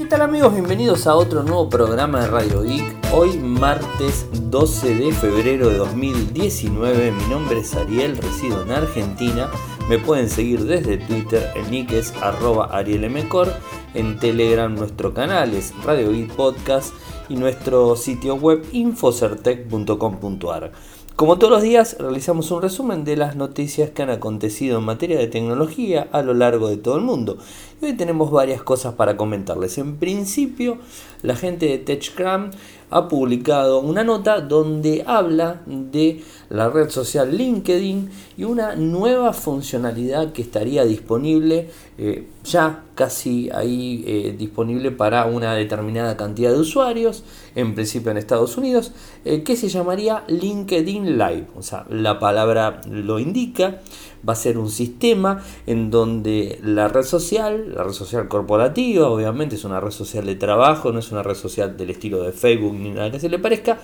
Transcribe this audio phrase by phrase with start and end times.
[0.00, 0.54] ¿Qué tal amigos?
[0.54, 2.96] Bienvenidos a otro nuevo programa de Radio Geek.
[3.12, 7.12] Hoy martes 12 de febrero de 2019.
[7.12, 9.50] Mi nombre es Ariel, resido en Argentina.
[9.90, 13.52] Me pueden seguir desde Twitter, el nick es arielmcor.
[13.92, 16.94] En Telegram nuestro canal es Radio Geek Podcast
[17.28, 20.72] y nuestro sitio web infocertec.com.ar.
[21.20, 25.18] Como todos los días, realizamos un resumen de las noticias que han acontecido en materia
[25.18, 27.36] de tecnología a lo largo de todo el mundo.
[27.82, 29.76] Y hoy tenemos varias cosas para comentarles.
[29.76, 30.78] En principio,
[31.20, 32.52] la gente de TechCram
[32.88, 40.32] ha publicado una nota donde habla de la red social LinkedIn y una nueva funcionalidad
[40.32, 41.68] que estaría disponible
[41.98, 48.16] eh, ya casi ahí eh, disponible para una determinada cantidad de usuarios, en principio en
[48.16, 48.92] Estados Unidos,
[49.24, 51.48] eh, que se llamaría LinkedIn Live.
[51.56, 53.80] O sea, la palabra lo indica
[54.28, 59.56] va a ser un sistema en donde la red social, la red social corporativa, obviamente
[59.56, 62.74] es una red social de trabajo, no es una red social del estilo de Facebook
[62.74, 63.78] ni nada que se le parezca,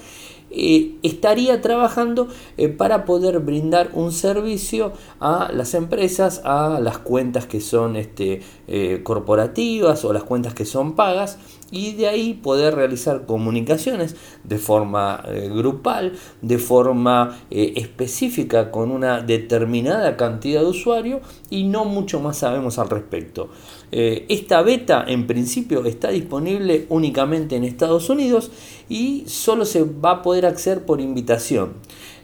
[0.51, 7.47] eh, estaría trabajando eh, para poder brindar un servicio a las empresas, a las cuentas
[7.47, 11.39] que son este, eh, corporativas o las cuentas que son pagas
[11.71, 20.17] y de ahí poder realizar comunicaciones de forma grupal, de forma específica con una determinada
[20.17, 23.49] cantidad de usuarios y no mucho más sabemos al respecto.
[23.91, 28.51] esta beta en principio está disponible únicamente en Estados Unidos
[28.89, 31.75] y solo se va a poder acceder por invitación.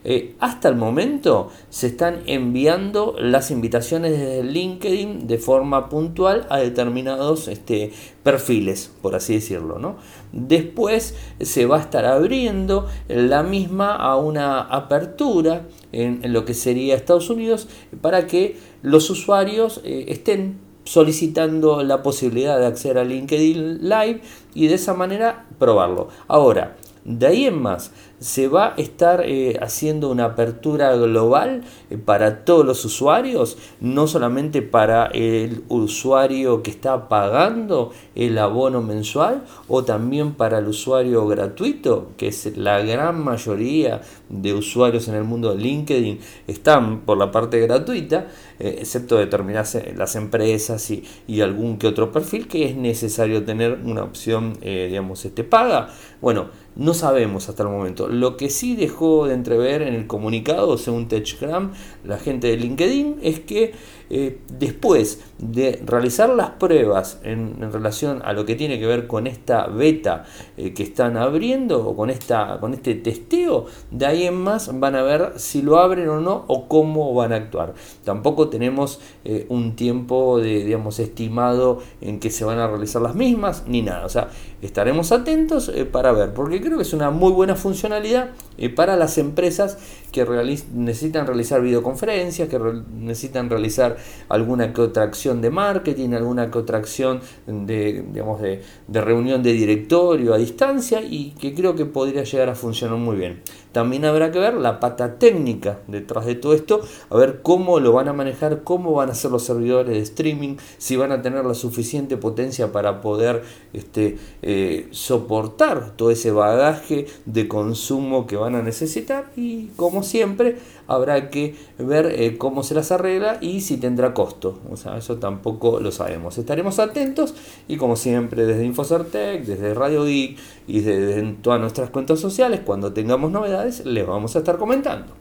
[0.05, 6.58] Eh, hasta el momento se están enviando las invitaciones desde LinkedIn de forma puntual a
[6.58, 7.92] determinados este,
[8.23, 9.78] perfiles, por así decirlo.
[9.78, 9.97] ¿no?
[10.33, 16.97] Después se va a estar abriendo la misma a una apertura en, lo que sería
[16.97, 17.69] Estados Unidos
[18.00, 24.20] para que los usuarios eh, estén solicitando la posibilidad de acceder a LinkedIn Live
[24.55, 26.08] y de esa manera probarlo.
[26.27, 31.98] Ahora, de ahí en más, se va a estar eh, haciendo una apertura global eh,
[31.98, 39.42] para todos los usuarios, no solamente para el usuario que está pagando el abono mensual
[39.66, 45.24] o también para el usuario gratuito, que es la gran mayoría de usuarios en el
[45.24, 48.28] mundo de LinkedIn están por la parte gratuita,
[48.61, 53.80] eh, excepto determinadas las empresas y, y, algún que otro perfil que es necesario tener
[53.84, 55.88] una opción, digamos, este paga.
[56.20, 58.08] Bueno, no sabemos hasta el momento.
[58.08, 61.72] Lo que sí dejó de entrever en el comunicado, según TechCram,
[62.05, 63.72] la gente de LinkedIn, es que
[64.14, 69.27] eh, después de realizar las pruebas en, relación a lo que tiene que ver con
[69.27, 70.27] esta beta
[70.58, 74.96] eh, que están abriendo o con, esta, con este testeo, de ahí en más van
[74.96, 77.72] a ver si lo abren o no o cómo van a actuar.
[78.05, 83.14] Tampoco tenemos eh, un tiempo de, digamos, estimado en que se van a realizar las
[83.14, 84.05] mismas ni nada.
[84.05, 84.28] O sea,
[84.62, 88.30] estaremos atentos para ver, porque creo que es una muy buena funcionalidad
[88.74, 89.77] para las empresas
[90.12, 90.24] que
[90.73, 92.58] necesitan realizar videoconferencias, que
[92.95, 93.96] necesitan realizar
[94.28, 99.52] alguna que otra acción de marketing, alguna que otra acción de, digamos, de reunión de
[99.52, 103.42] directorio a distancia y que creo que podría llegar a funcionar muy bien.
[103.72, 107.92] También habrá que ver la pata técnica detrás de todo esto, a ver cómo lo
[107.92, 111.44] van a manejar, cómo van a ser los servidores de streaming, si van a tener
[111.44, 118.55] la suficiente potencia para poder este, eh, soportar todo ese bagaje de consumo que van
[118.55, 119.30] a necesitar.
[119.36, 124.60] Y como siempre habrá que ver eh, cómo se las arregla y si tendrá costo.
[124.70, 126.38] O sea, eso tampoco lo sabemos.
[126.38, 127.34] Estaremos atentos
[127.68, 132.93] y como siempre desde Infocertec, desde Radio Geek y desde todas nuestras cuentas sociales, cuando
[132.93, 135.12] tengamos novedades les vamos a estar comentando.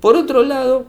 [0.00, 0.86] Por otro lado,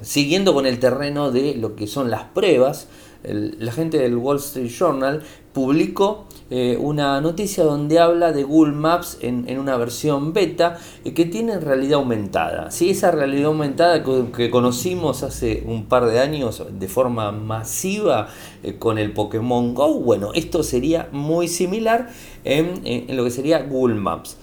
[0.00, 2.88] siguiendo con el terreno de lo que son las pruebas,
[3.24, 9.18] la gente del Wall Street Journal publicó eh, una noticia donde habla de Google Maps
[9.20, 12.70] en, una versión beta eh, que tiene realidad aumentada.
[12.70, 12.88] ¿sí?
[12.88, 18.28] Esa realidad aumentada que, conocimos hace un par de años de forma masiva
[18.62, 22.08] eh, con el Pokémon Go, bueno, esto sería muy similar
[22.44, 24.38] en, en lo que sería Google Maps.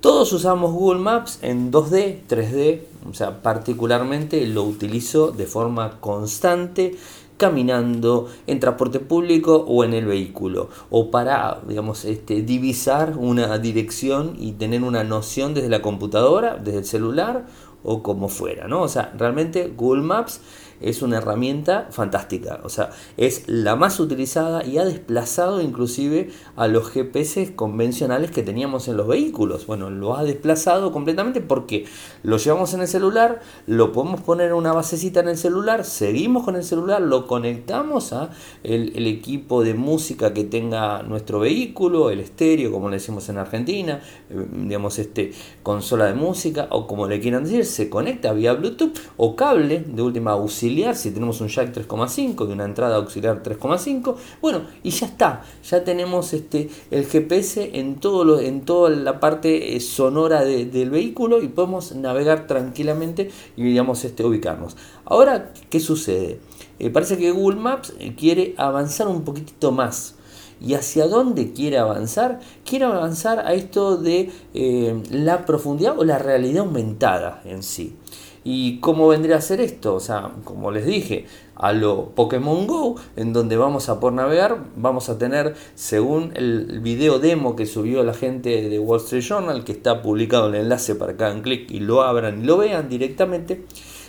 [0.00, 6.96] Todos usamos Google Maps en 2D, 3D, o sea, particularmente lo utilizo de forma constante
[7.38, 14.34] caminando, en transporte público o en el vehículo, o para, digamos, este, divisar una dirección
[14.38, 17.46] y tener una noción desde la computadora, desde el celular
[17.82, 18.82] o como fuera, ¿no?
[18.82, 20.40] O sea, realmente Google Maps
[20.80, 26.68] es una herramienta fantástica, o sea, es la más utilizada y ha desplazado inclusive a
[26.68, 29.66] los GPS convencionales que teníamos en los vehículos.
[29.66, 31.86] Bueno, lo ha desplazado completamente porque
[32.22, 36.44] lo llevamos en el celular, lo podemos poner en una basecita en el celular, seguimos
[36.44, 38.30] con el celular, lo conectamos a
[38.62, 44.00] el, equipo de música que tenga nuestro vehículo, el estéreo, como le decimos en Argentina,
[44.28, 45.32] eh, digamos este
[45.62, 50.02] consola de música o como le quieran decir, se conecta vía Bluetooth o cable de
[50.02, 54.16] última auxiliar si tenemos un jack 3,5 y una entrada auxiliar 3,5.
[54.42, 59.18] Bueno, y ya está, ya tenemos este el GPS en todo lo, en toda la
[59.18, 64.76] parte eh, sonora del vehículo y podemos navegar tranquilamente y digamos este ubicarnos.
[65.04, 66.40] Ahora, ¿qué sucede?
[66.78, 70.17] Eh, parece que Google Maps eh, quiere avanzar un poquitito más.
[70.60, 72.40] ¿Y hacia dónde quiere avanzar?
[72.64, 77.96] Quiere avanzar a esto de eh, la profundidad o la realidad aumentada en sí.
[78.44, 79.94] ¿Y cómo vendría a ser esto?
[79.94, 84.64] O sea, como les dije, a lo Pokémon Go, en donde vamos a por navegar,
[84.76, 89.64] vamos a tener, según el video demo que subió la gente de Wall Street Journal,
[89.64, 92.88] que está publicado el enlace para que hagan clic y lo abran y lo vean
[92.88, 93.64] directamente,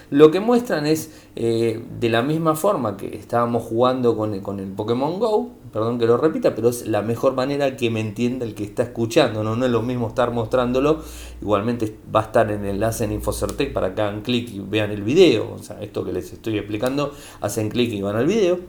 [0.10, 4.60] lo que muestran es eh, de la misma forma que estábamos jugando con el, con
[4.60, 8.46] el Pokémon Go, perdón que lo repita, pero es la mejor manera que me entienda
[8.46, 9.56] el que está escuchando, ¿no?
[9.56, 11.04] no es lo mismo estar mostrándolo,
[11.42, 14.92] igualmente va a estar en el enlace en Infocertec para que hagan clic y vean
[14.92, 18.60] el video, o sea, esto que les estoy explicando, hacen clic y van al video.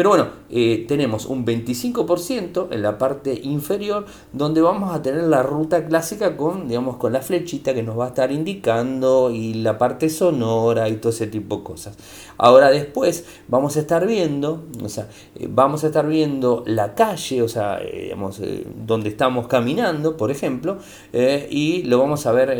[0.00, 5.42] Pero bueno, eh, tenemos un 25% en la parte inferior donde vamos a tener la
[5.42, 9.76] ruta clásica con, digamos, con la flechita que nos va a estar indicando y la
[9.76, 11.98] parte sonora y todo ese tipo de cosas.
[12.42, 17.42] Ahora después vamos a estar viendo, o sea, eh, vamos a estar viendo la calle,
[17.42, 18.40] o sea, eh, digamos,
[18.86, 20.78] donde estamos caminando, por ejemplo,
[21.12, 22.50] y lo vamos a ver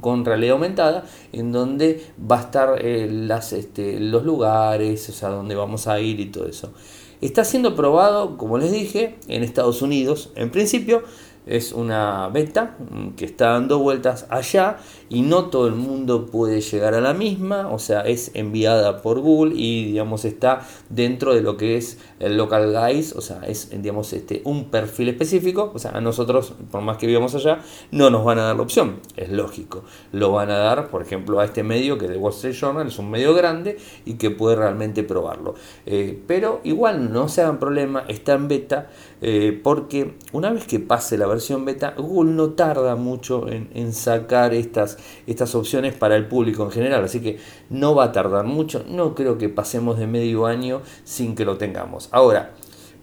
[0.00, 2.00] con realidad aumentada, en donde
[2.30, 6.72] va a estar este, los lugares, o sea, donde vamos a ir y todo eso.
[7.20, 10.30] Está siendo probado, como les dije, en Estados Unidos.
[10.34, 11.02] En principio
[11.46, 12.76] es una beta
[13.16, 14.78] que está dando vueltas allá
[15.08, 19.20] y no todo el mundo puede llegar a la misma, o sea, es enviada por
[19.20, 23.70] Google y digamos está dentro de lo que es el local guys, o sea, es
[23.70, 27.60] digamos este un perfil específico, o sea, a nosotros por más que vivamos allá
[27.90, 29.82] no nos van a dar la opción, es lógico.
[30.12, 32.98] Lo van a dar, por ejemplo, a este medio que de Wall Street Journal es
[32.98, 35.54] un medio grande y que puede realmente probarlo.
[35.86, 38.90] Eh, pero igual no se hagan problema, está en beta
[39.24, 44.52] eh, porque una vez que pase la versión beta, Google no tarda mucho en, sacar
[44.52, 44.98] estas
[45.28, 47.04] estas opciones para el público en general.
[47.04, 47.38] Así que
[47.70, 48.84] no va a tardar mucho.
[48.88, 52.08] No creo que pasemos de medio año sin que lo tengamos.
[52.10, 52.52] Ahora,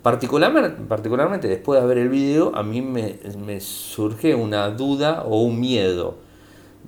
[0.04, 5.42] particularmente, particularmente después de ver el video, a mí me, me surge una duda o
[5.42, 6.29] un miedo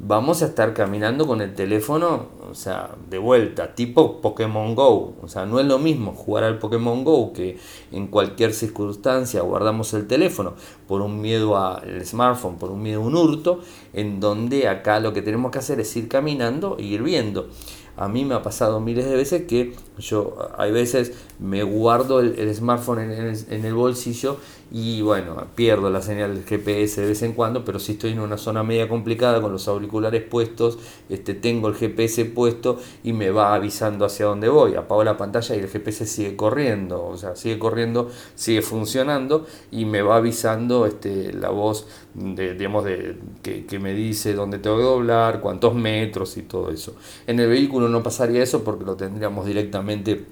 [0.03, 5.15] vamos a estar caminando con el teléfono, o sea, de vuelta, tipo Pokémon Go.
[5.21, 7.59] O sea, no es lo mismo jugar al Pokémon Go que
[7.91, 10.55] en cualquier circunstancia guardamos el teléfono
[10.87, 13.59] por un miedo al smartphone, por un miedo a un hurto,
[13.93, 17.49] en donde acá lo que tenemos que hacer es ir caminando e ir viendo.
[17.97, 22.53] A mí me ha pasado miles de veces que yo, hay veces me guardo el,
[22.55, 24.37] smartphone en el bolsillo
[24.73, 28.21] y bueno, pierdo la señal del GPS de vez en cuando, pero si estoy en
[28.21, 30.79] una zona media complicada con los auriculares puestos,
[31.09, 34.75] este, tengo el GPS puesto y me va avisando hacia dónde voy.
[34.75, 39.83] Apago la pantalla y el GPS sigue corriendo, o sea, sigue corriendo, sigue funcionando y
[39.83, 44.77] me va avisando este, la voz de, digamos, de, que, que me dice dónde tengo
[44.77, 46.95] que doblar, cuántos metros y todo eso.
[47.27, 50.25] En el vehículo no pasaría eso porque lo tendríamos directamente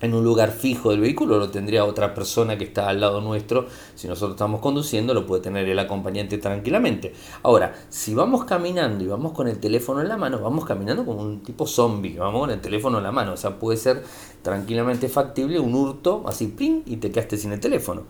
[0.00, 3.66] en un lugar fijo del vehículo lo tendría otra persona que está al lado nuestro.
[3.94, 7.14] Si nosotros estamos conduciendo, lo puede tener el acompañante tranquilamente.
[7.42, 11.22] Ahora, si vamos caminando y vamos con el teléfono en la mano, vamos caminando como
[11.22, 13.32] un tipo zombie, vamos con el teléfono en la mano.
[13.32, 14.02] O sea, puede ser
[14.42, 16.82] tranquilamente factible un hurto así, ¡ping!
[16.84, 18.02] y te quedaste sin el teléfono.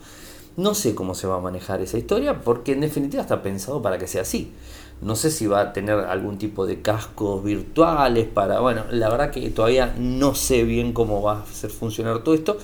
[0.57, 3.99] No sé cómo se va a manejar esa historia porque en definitiva está pensado para
[3.99, 4.53] que sea así.
[5.03, 8.61] No sé si va a tener algún tipo de cascos virtuales para...
[8.61, 12.57] Bueno, la verdad que todavía no sé bien cómo va a hacer funcionar todo esto,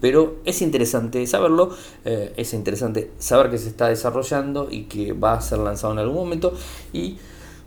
[0.00, 1.70] pero es interesante saberlo,
[2.04, 5.98] eh, es interesante saber que se está desarrollando y que va a ser lanzado en
[5.98, 6.54] algún momento
[6.92, 7.18] y...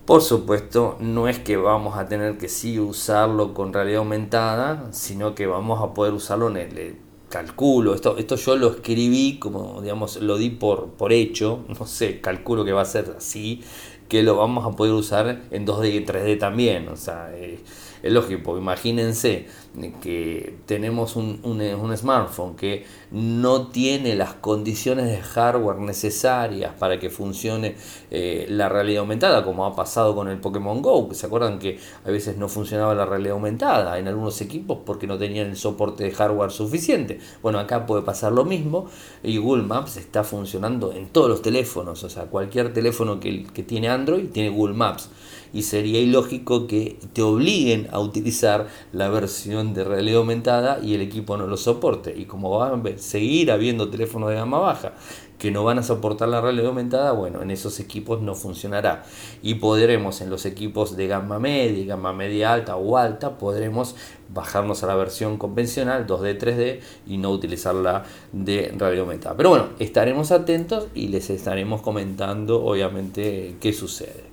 [0.06, 5.34] Por supuesto, no es que vamos a tener que sí usarlo con realidad aumentada, sino
[5.34, 6.78] que vamos a poder usarlo en el
[7.34, 12.22] calculo, esto, esto yo lo escribí como, digamos, lo di por, por hecho, no sé,
[12.22, 13.64] calculo que va a ser así,
[14.08, 16.88] que lo vamos a poder usar en 2D y 3D también.
[16.90, 17.58] O sea, eh,
[18.04, 19.48] es lógico, imagínense
[20.02, 27.10] que tenemos un, un, smartphone que no tiene las condiciones de hardware necesarias para que
[27.10, 27.76] funcione
[28.12, 32.12] eh, la realidad aumentada, como ha pasado con el Pokémon Go, se acuerdan que a
[32.12, 36.12] veces no funcionaba la realidad aumentada en algunos equipos porque no tenían el soporte de
[36.12, 37.20] hardware suficiente.
[37.42, 38.88] Bueno, acá puede pasar lo mismo
[39.24, 43.64] y Google Maps está funcionando en todos los teléfonos, o sea, cualquier teléfono que, que
[43.64, 45.10] tiene Android tiene Google Maps
[45.54, 51.02] y sería ilógico que te obliguen a utilizar la versión de realidad aumentada y el
[51.02, 52.14] equipo no lo soporte.
[52.18, 54.94] Y como va a seguir habiendo teléfonos de gama baja
[55.38, 59.04] que no van a soportar la realidad aumentada, bueno, en esos equipos no funcionará.
[59.42, 63.96] Y podremos en los equipos de gama media, gama media alta o alta, podremos
[64.34, 69.36] bajarnos a la versión convencional 2D, 3D y no utilizar la de realidad aumentada.
[69.36, 74.33] Pero bueno, estaremos atentos y les estaremos comentando obviamente qué sucede.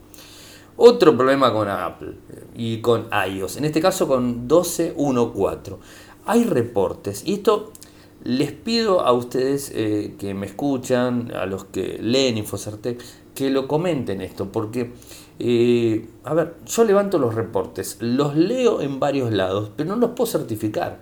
[0.82, 2.14] Otro problema con Apple
[2.54, 5.76] y con iOS, en este caso con 12.1.4.
[6.24, 7.70] Hay reportes y esto
[8.24, 12.98] les pido a ustedes eh, que me escuchan, a los que leen Infocertec,
[13.34, 14.92] que lo comenten esto, porque,
[15.38, 20.12] eh, a ver, yo levanto los reportes, los leo en varios lados, pero no los
[20.12, 20.98] puedo certificar.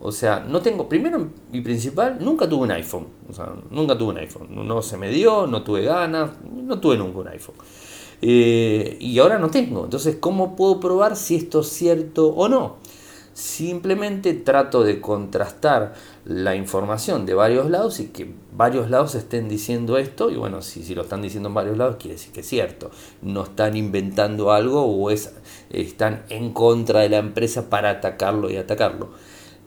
[0.00, 3.06] O sea, no tengo, primero y principal, nunca tuve un iPhone.
[3.30, 4.48] O sea, nunca tuve un iPhone.
[4.66, 7.54] No se me dio, no tuve ganas, no tuve nunca un iPhone.
[8.26, 9.84] Eh, y ahora no tengo.
[9.84, 12.76] Entonces, ¿cómo puedo probar si esto es cierto o no?
[13.34, 15.92] Simplemente trato de contrastar
[16.24, 20.30] la información de varios lados y que varios lados estén diciendo esto.
[20.30, 22.90] Y bueno, si, si lo están diciendo en varios lados, quiere decir que es cierto.
[23.20, 25.34] No están inventando algo o es,
[25.68, 29.10] están en contra de la empresa para atacarlo y atacarlo.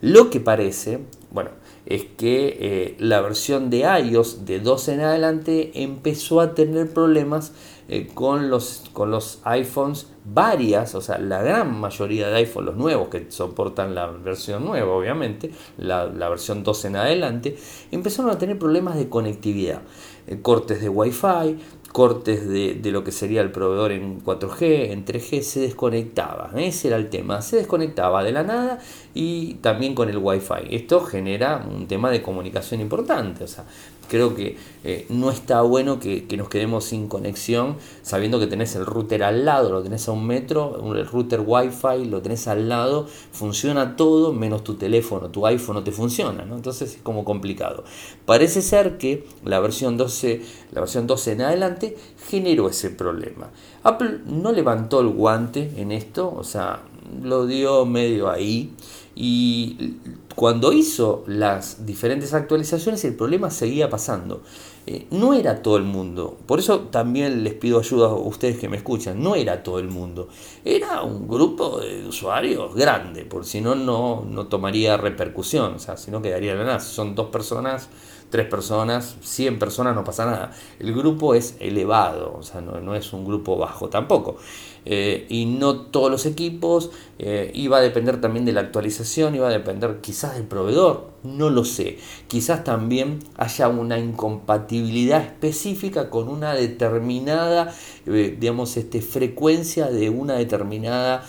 [0.00, 0.98] Lo que parece,
[1.30, 1.50] bueno,
[1.88, 7.52] es que eh, la versión de iOS de 12 en adelante empezó a tener problemas
[7.88, 12.76] eh, con, los, con los iPhones varias, o sea, la gran mayoría de iPhones, los
[12.76, 17.56] nuevos que soportan la versión nueva, obviamente, la, versión 12 en adelante,
[17.90, 19.80] empezaron a tener problemas de conectividad,
[20.26, 21.58] eh, cortes de Wi-Fi,
[21.92, 26.50] cortes de, lo que sería el proveedor en 4G, en 3G, se desconectaba.
[26.56, 28.78] Ese era el tema, se desconectaba de la nada
[29.14, 30.74] y también con el Wi-Fi.
[30.74, 33.44] Esto genera un tema de comunicación importante.
[33.44, 33.64] O sea,
[34.08, 38.86] creo que eh, no está bueno que, nos quedemos sin conexión sabiendo que tenés el
[38.86, 43.06] router al lado, lo tenés a un metro, el router Wi-Fi lo tenés al lado,
[43.32, 46.56] funciona todo menos tu teléfono, tu iPhone no te funciona, ¿no?
[46.56, 47.84] entonces es como complicado.
[48.24, 51.96] Parece ser que la versión 12, la versión 12 en adelante
[52.28, 53.50] generó ese problema.
[53.82, 56.82] Apple no levantó el guante en esto, o sea,
[57.22, 58.72] lo dio medio ahí
[59.14, 59.96] y
[60.38, 64.42] cuando hizo las diferentes actualizaciones el problema seguía pasando.
[64.86, 68.68] Eh, no era todo el mundo, por eso también les pido ayuda a ustedes que
[68.68, 70.28] me escuchan, no era todo el mundo,
[70.64, 75.96] era un grupo de usuarios grande, por si no, no, no tomaría repercusión, o sea,
[75.96, 77.88] si no quedaría la nada, son dos personas
[78.30, 80.52] tres personas, 100 personas, no pasa nada.
[80.78, 84.36] El grupo es elevado, o sea, no, es un grupo bajo tampoco.
[84.84, 89.48] Eh, y no todos los equipos, eh, iba a depender también de la actualización, iba
[89.48, 91.98] a depender quizás del proveedor, no lo sé.
[92.26, 97.74] Quizás también haya una incompatibilidad específica con una determinada,
[98.06, 101.26] eh, digamos, este, frecuencia de una determinada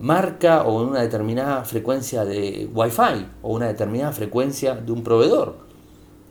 [0.00, 5.63] marca o una determinada frecuencia de Wi-Fi o una determinada frecuencia de un proveedor.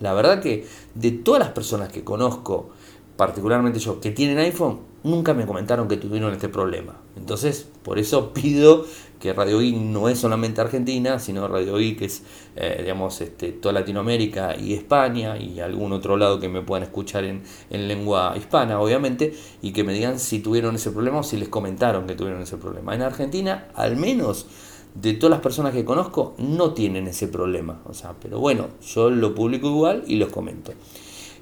[0.03, 2.71] La verdad que de todas las personas que conozco,
[3.15, 6.99] particularmente yo, que tienen iPhone, nunca me comentaron que tuvieron este problema.
[7.15, 8.85] Entonces, por eso pido
[9.21, 12.23] que Radio I no es solamente Argentina, sino Radio que es,
[12.57, 17.23] eh, digamos, este, toda Latinoamérica y España y algún otro lado que me puedan escuchar
[17.23, 21.37] en, en lengua hispana, obviamente, y que me digan si tuvieron ese problema o si
[21.37, 22.93] les comentaron que tuvieron ese problema.
[22.93, 24.47] En Argentina, al menos
[24.95, 27.81] de todas las personas que conozco no tienen ese problema.
[27.85, 30.73] O sea, pero bueno, yo lo publico igual y los comento.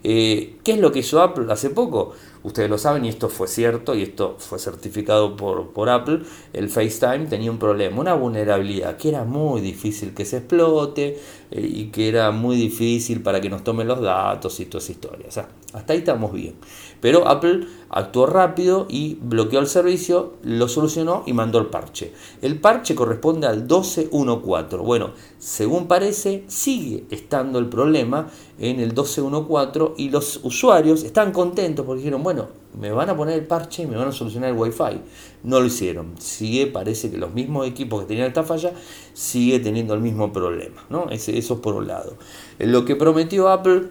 [0.03, 2.13] Eh, ¿Qué es lo que Apple hace poco?
[2.43, 6.21] Ustedes lo saben y esto fue cierto y esto fue certificado por, por Apple.
[6.53, 11.19] El FaceTime tenía un problema, una vulnerabilidad que era muy difícil que se explote
[11.51, 14.95] eh, y que era muy difícil para que nos tomen los datos y todas esas
[14.95, 15.37] historias.
[15.73, 16.55] Hasta ahí estamos bien.
[16.99, 22.13] Pero Apple actuó rápido y bloqueó el servicio, lo solucionó y mandó el parche.
[22.41, 24.83] El parche corresponde al 12.1.4.
[24.83, 28.29] Bueno, según parece, sigue estando el problema
[28.59, 32.30] en el 12.1.4 y los usuarios están contentos porque dijeron, bueno,
[32.79, 35.01] me van a poner el parche y me van a solucionar el wifi.
[35.43, 36.15] No lo hicieron.
[36.19, 38.71] Sigue, parece que los mismos equipos que tenían esta falla
[39.13, 40.85] sigue teniendo el mismo problema.
[40.89, 41.09] ¿no?
[41.09, 42.15] Eso es por un lado.
[42.59, 43.89] Lo que prometió Apple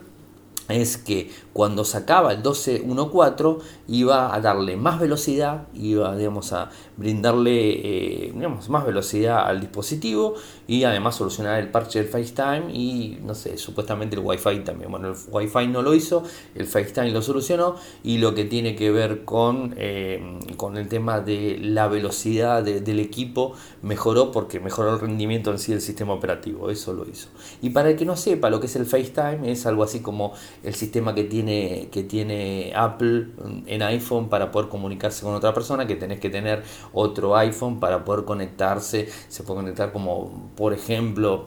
[0.69, 8.27] es que cuando sacaba el 12.1.4 iba a darle más velocidad, iba digamos, a brindarle
[8.27, 10.35] eh, digamos, más velocidad al dispositivo
[10.71, 14.89] y además solucionar el parche del FaceTime y no sé, supuestamente el Wi-Fi también.
[14.89, 16.23] Bueno, el Wi-Fi no lo hizo,
[16.55, 17.75] el FaceTime lo solucionó
[18.05, 23.01] y lo que tiene que ver con, eh, con el tema de la velocidad del
[23.01, 27.31] equipo mejoró porque mejoró el rendimiento en sí del sistema operativo, eso lo hizo.
[27.61, 30.35] Y para el que no sepa lo que es el FaceTime, es algo así como
[30.63, 33.27] el sistema que tiene, que tiene Apple
[33.67, 36.63] en iPhone para poder comunicarse con otra persona, que tenés que tener
[36.93, 41.47] otro iPhone para poder conectarse, se puede conectar como por ejemplo,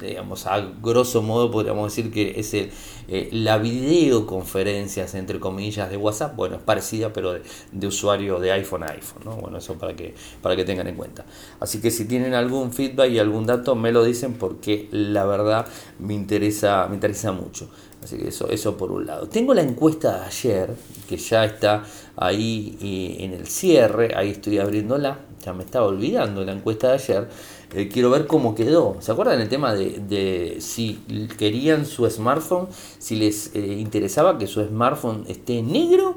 [0.00, 2.70] digamos, a grosso modo podríamos decir que es eh,
[3.30, 8.92] la videoconferencias entre comillas de WhatsApp, bueno, es parecida pero de, usuario de iPhone a
[8.92, 9.32] iPhone, ¿no?
[9.32, 11.26] Bueno, eso para que, para que tengan en cuenta.
[11.60, 15.66] Así que si tienen algún feedback y algún dato, me lo dicen porque la verdad
[15.98, 17.68] me interesa, me interesa mucho.
[18.02, 19.28] Así que eso, eso por un lado.
[19.28, 20.70] Tengo la encuesta de ayer,
[21.06, 21.84] que ya está
[22.16, 26.94] ahí eh, en el cierre, ahí estoy abriéndola, ya me estaba olvidando la encuesta de
[26.94, 27.28] ayer.
[27.74, 28.96] Eh, quiero ver cómo quedó.
[29.00, 31.00] ¿Se acuerdan el tema de, si
[31.38, 32.68] querían su smartphone,
[32.98, 36.16] si les eh, interesaba que su smartphone esté negro?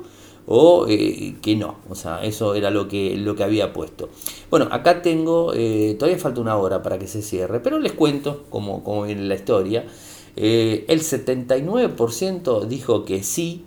[0.51, 1.75] o que no.
[1.91, 4.09] O sea, eso era lo que, lo que había puesto.
[4.49, 5.53] Bueno, acá tengo,
[5.99, 9.35] todavía falta una hora para que se cierre, pero les cuento cómo, cómo viene la
[9.35, 9.85] historia.
[10.41, 13.65] Eh, el 79% dijo que sí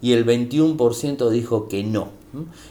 [0.00, 2.08] y el 21% dijo que no.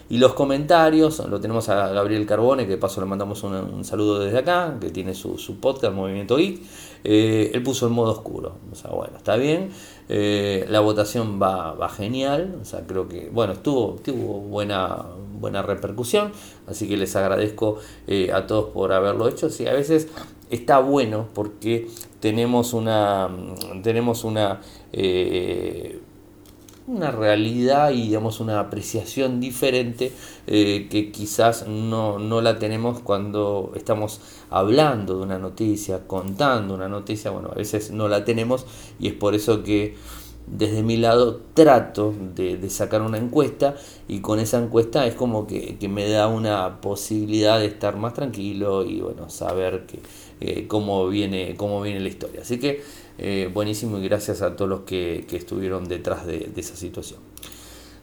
[0.10, 4.39] Y los comentarios, lo tenemos a Gabriel Carbone, que paso le mandamos un, saludo desde
[4.39, 6.62] acá, que tiene su, podcast Movimiento Geek.
[7.03, 8.55] Eh, él puso en modo oscuro.
[8.72, 9.69] O sea, bueno, está bien.
[10.10, 12.57] Eh, la votación va, va, genial.
[12.62, 15.05] O sea, creo que, bueno, estuvo, tuvo buena,
[15.39, 16.31] buena repercusión.
[16.67, 17.77] Así que les agradezco
[18.34, 19.50] a todos por haberlo hecho.
[19.50, 20.07] Sí, a veces
[20.50, 21.88] está bueno porque
[22.19, 23.29] tenemos una,
[23.84, 26.00] tenemos una, eh,
[26.88, 30.12] una realidad y digamos una apreciación diferente
[30.46, 36.88] eh, que quizás no, no, la tenemos cuando estamos hablando de una noticia, contando una
[36.88, 38.65] noticia, bueno, a veces no la tenemos
[39.00, 39.96] y es por eso que
[40.48, 43.75] desde mi lado trato de, sacar una encuesta
[44.08, 48.86] y con esa encuesta es como que, me da una posibilidad de estar más tranquilo
[48.86, 50.00] y bueno, saber que,
[50.42, 52.42] eh, cómo, viene, cómo viene la historia.
[52.42, 52.84] Así que
[53.17, 57.19] eh, buenísimo y gracias a todos los que, estuvieron detrás de, de esa situación.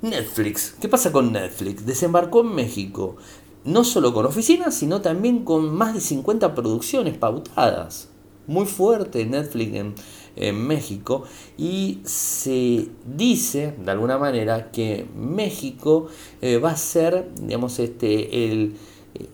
[0.03, 1.87] Netflix, ¿qué pasa con Netflix?
[1.87, 3.17] Desembarcó en México,
[3.65, 8.09] no solo con oficinas, sino también con más de 50 producciones pautadas.
[8.49, 9.95] Muy fuerte Netflix en,
[10.37, 11.25] en México
[11.59, 16.09] y se dice de alguna manera que México
[16.41, 18.75] eh, va a ser digamos este el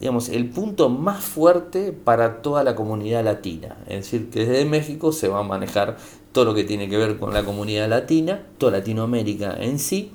[0.00, 3.76] digamos el punto más fuerte para toda la comunidad latina.
[3.86, 5.96] Es decir que desde México se va a manejar
[6.32, 10.10] todo lo que tiene que ver con la comunidad latina toda Latinoamérica en sí.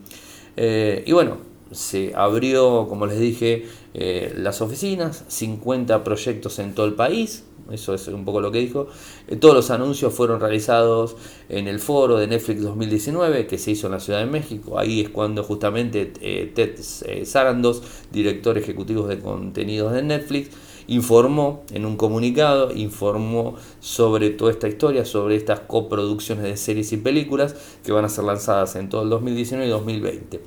[0.55, 6.85] Eh, y bueno se abrió como les dije eh, las oficinas 50 proyectos en todo
[6.85, 8.87] el país eso es un poco lo que dijo.
[9.27, 11.15] Eh, todos los anuncios fueron realizados
[11.49, 14.79] en el foro de Netflix 2019 que se hizo en la Ciudad de México.
[14.79, 17.81] Ahí es cuando justamente eh, Ted eh, Sarandos,
[18.11, 20.49] director ejecutivo de contenidos de Netflix,
[20.87, 26.97] informó en un comunicado, informó sobre toda esta historia, sobre estas coproducciones de series y
[26.97, 30.41] películas que van a ser lanzadas en todo el 2019 y 2020.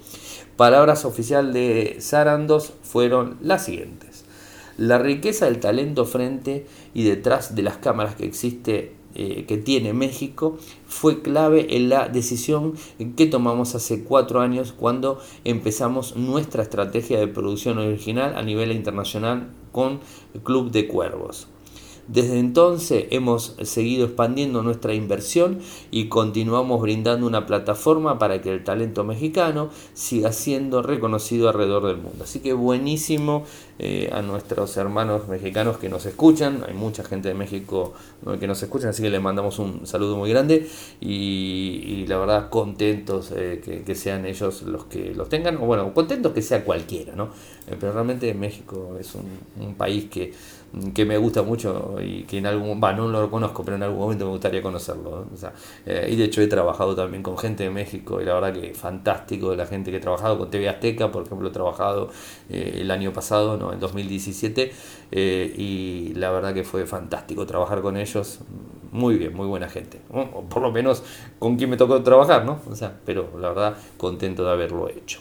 [0.56, 4.06] Palabras oficial de Sarandos fueron las siguientes.
[4.78, 9.94] La riqueza del talento frente y detrás de las cámaras que existe eh, que tiene
[9.94, 12.74] México fue clave en la decisión
[13.16, 19.48] que tomamos hace cuatro años cuando empezamos nuestra estrategia de producción original a nivel internacional
[19.72, 20.00] con
[20.42, 21.48] Club de Cuervos.
[22.09, 25.59] Desde entonces hemos seguido expandiendo nuestra inversión
[25.90, 31.97] y continuamos brindando una plataforma para que el talento mexicano siga siendo reconocido alrededor del
[31.97, 32.23] mundo.
[32.23, 33.45] Así que buenísimo
[33.81, 36.62] eh, a nuestros hermanos mexicanos que nos escuchan.
[36.69, 37.92] Hay mucha gente de México
[38.38, 40.69] que nos escucha, así que les mandamos un saludo muy grande
[41.01, 46.33] y, la verdad contentos eh, que, sean ellos los que los tengan, o bueno, contentos
[46.33, 47.31] que sea cualquiera, ¿no?
[47.66, 50.33] Eh, pero realmente México es un país que
[50.94, 54.00] que me gusta mucho y que en algún va no lo conozco pero en algún
[54.00, 55.26] momento me gustaría conocerlo
[55.86, 58.74] eh, y de hecho he trabajado también con gente de México y la verdad que
[58.74, 62.10] fantástico la gente que he trabajado con TV Azteca por ejemplo he trabajado
[62.50, 64.72] eh, el año pasado no en 2017
[65.12, 68.40] eh, y la verdad que fue fantástico trabajar con ellos.
[68.92, 71.02] Muy bien muy buena gente o por lo menos
[71.38, 75.20] con quien me tocó trabajar no o sea pero la verdad contento de haberlo hecho.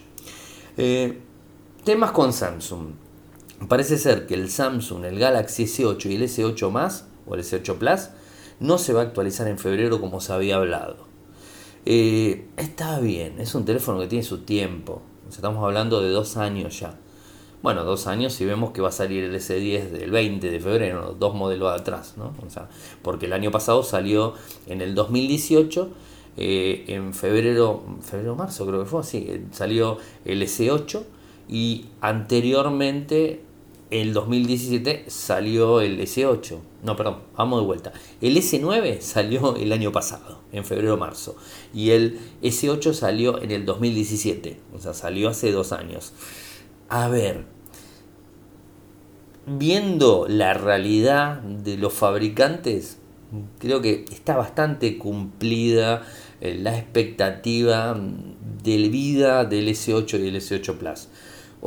[1.84, 3.05] Temas con Samsung
[3.68, 8.10] Parece ser que el Samsung, el Galaxy S8 y el S8 o el S8 Plus
[8.60, 10.98] no se va a actualizar en febrero como se había hablado.
[11.86, 15.02] Eh, está bien, es un teléfono que tiene su tiempo.
[15.30, 16.98] estamos hablando de dos años ya.
[17.64, 21.16] Bueno, dos años y vemos que va a salir el S10 del 20 de febrero,
[21.20, 22.36] dos modelos atrás, ¿no?
[22.46, 22.70] O sea,
[23.02, 24.36] porque el año pasado salió
[24.68, 25.90] en el 2018,
[26.38, 31.04] eh, en febrero, febrero marzo creo que fue así, salió el S8
[31.48, 33.45] y anteriormente
[33.92, 36.58] el 2017 salió el S8.
[36.84, 37.94] No, perdón, vamos de vuelta.
[38.22, 41.36] El S9 salió el año pasado, en febrero-marzo.
[41.74, 44.60] Y el S8 salió en el 2017.
[44.74, 46.14] O sea, salió hace dos años.
[46.90, 47.46] A ver,
[49.46, 52.98] viendo la realidad de los fabricantes,
[53.60, 56.04] creo que está bastante cumplida
[56.42, 58.00] eh, la expectativa
[58.64, 61.08] de vida del S8 y el S8 Plus.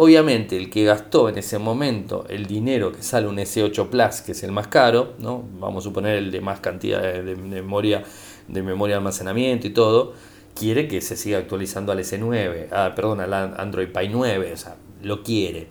[0.00, 4.30] Obviamente el que gastó en ese momento el dinero que sale un S8 Plus, que
[4.30, 5.42] es el más caro, ¿no?
[5.58, 8.04] vamos a suponer el de más cantidad de, memoria,
[8.46, 10.12] de memoria de almacenamiento y todo,
[10.54, 14.76] quiere que se siga actualizando al S9, ah, perdón, al Android Pie 9, o sea,
[15.02, 15.66] lo quiere.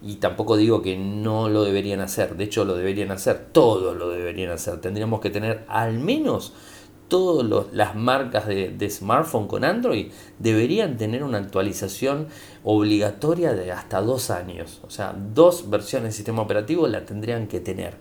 [0.00, 4.10] Y tampoco digo que no lo deberían hacer, de hecho lo deberían hacer, todos lo
[4.10, 4.80] deberían hacer.
[4.80, 6.52] Tendríamos que tener al menos
[7.08, 12.28] todas las marcas de, smartphone con Android deberían tener una actualización
[12.64, 14.80] obligatoria de hasta dos años.
[14.86, 17.94] O sea, dos versiones del sistema operativo la tendrían que tener.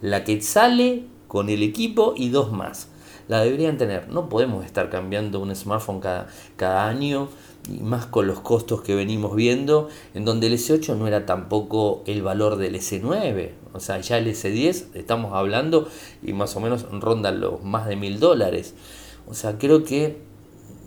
[0.00, 2.88] La que sale con el equipo y dos más.
[3.28, 4.08] La deberían tener.
[4.08, 7.28] No podemos estar cambiando un smartphone cada, cada año
[7.68, 12.02] y más con los costos que venimos viendo, en donde el S8 no era tampoco
[12.06, 15.88] el valor del S9, o sea, ya el S10 estamos hablando
[16.22, 18.74] y más o menos rondan los más de mil dólares.
[19.26, 20.18] O sea, creo que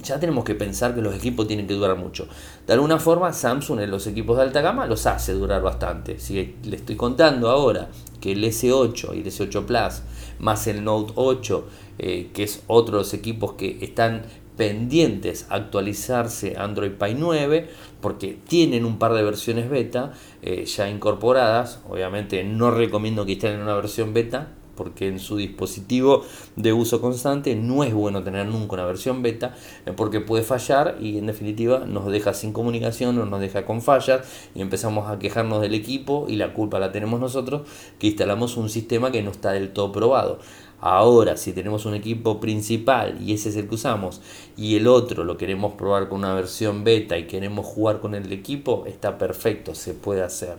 [0.03, 2.27] ya tenemos que pensar que los equipos tienen que durar mucho.
[2.67, 6.19] De alguna forma, Samsung en los equipos de alta gama los hace durar bastante.
[6.19, 7.89] Si le estoy contando ahora
[8.21, 10.01] que el S8 y el S8 Plus,
[10.39, 14.23] más el Note 8, eh, que es otro de los equipos que están
[14.57, 17.69] pendientes actualizarse Android Pie 9
[18.01, 21.81] porque tienen un par de versiones beta eh, ya incorporadas.
[21.89, 26.23] Obviamente no recomiendo que estén en una versión beta porque en su dispositivo
[26.55, 30.97] de uso constante no es bueno tener nunca una versión beta eh, porque puede fallar
[30.99, 34.21] y en definitiva nos deja sin comunicación o nos deja con fallas
[34.53, 37.67] y empezamos a quejarnos del equipo y la culpa la tenemos nosotros
[37.99, 40.39] que instalamos un sistema que no está del todo probado.
[40.87, 44.21] Ahora, si tenemos un equipo principal y ese es el que usamos
[44.55, 48.31] y el otro lo queremos probar con una versión beta y queremos jugar con el
[48.31, 50.57] equipo, está perfecto, se puede hacer.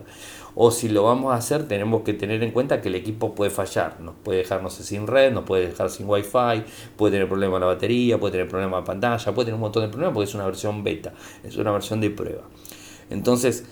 [0.53, 3.51] O si lo vamos a hacer, tenemos que tener en cuenta que el equipo puede
[3.51, 6.65] fallar, nos puede dejarnos sin red, nos puede dejar sin wifi,
[6.97, 9.87] puede tener problemas la batería, puede tener problemas de pantalla, puede tener un montón de
[9.87, 11.13] problemas porque es una versión beta,
[11.45, 12.43] es una versión de prueba.
[13.09, 13.63] Entonces,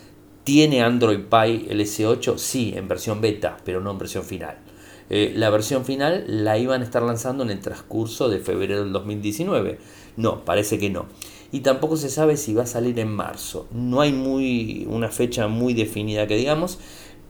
[0.46, 2.38] ¿tiene Android Pie el S8?
[2.38, 4.65] Sí, en versión beta, pero no en versión final.
[5.10, 8.92] Eh, la versión final la iban a estar lanzando en el transcurso de febrero del
[8.92, 9.78] 2019.
[10.18, 11.06] No, parece que no.
[11.52, 13.68] Y tampoco se sabe si va a salir en marzo.
[13.72, 16.80] No hay muy, una fecha muy definida que digamos.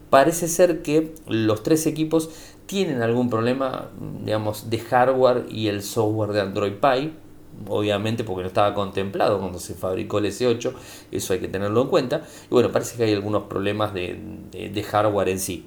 [0.09, 2.29] Parece ser que los tres equipos
[2.65, 3.89] tienen algún problema,
[4.23, 7.11] digamos, de hardware y el software de Android Pie.
[7.67, 10.73] Obviamente porque no estaba contemplado cuando se fabricó el S8,
[11.11, 12.23] eso hay que tenerlo en cuenta.
[12.45, 15.65] Y bueno, parece que hay algunos problemas de hardware en sí.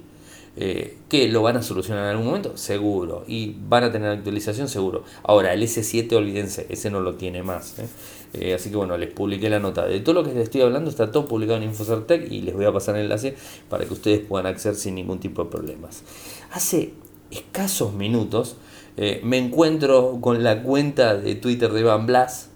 [0.57, 4.67] Eh, que lo van a solucionar en algún momento, seguro, y van a tener actualización,
[4.67, 5.03] seguro.
[5.23, 7.79] Ahora, el S7, olvídense, ese no lo tiene más.
[7.79, 7.87] ¿eh?
[8.33, 9.85] Eh, así que bueno, les publiqué la nota.
[9.85, 12.65] De todo lo que les estoy hablando está todo publicado en Infocertec y les voy
[12.65, 13.35] a pasar el enlace
[13.69, 16.03] para que ustedes puedan acceder sin ningún tipo de problemas.
[16.51, 16.93] Hace
[17.31, 18.57] escasos minutos
[19.23, 22.49] me encuentro con la cuenta de Twitter de Van Blas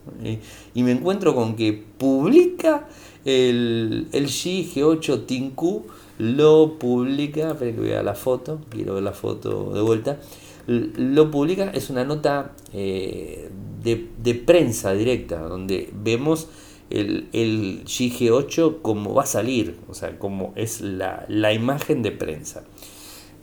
[0.73, 2.86] y me encuentro con que publica
[3.23, 5.86] el, el G8 Tinku
[6.17, 10.19] lo publica, esperen que vea la foto, quiero ver la foto de vuelta,
[10.67, 13.49] lo publica, es una nota eh,
[13.84, 16.47] de, prensa directa, donde vemos
[16.89, 22.12] el, el GG8 como va a salir, o sea, como es la, la imagen de
[22.12, 22.63] prensa.